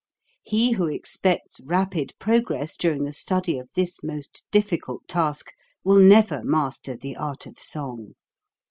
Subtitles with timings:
[0.41, 5.51] He who expects rapid progress during the study of this most difficult task
[5.83, 8.15] will never master the art of song.